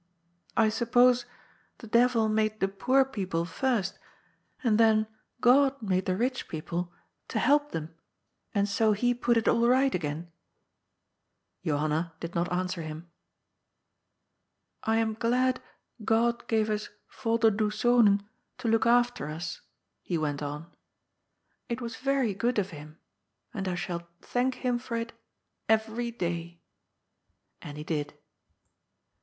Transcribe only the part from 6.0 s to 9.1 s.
the rich people to help them, and so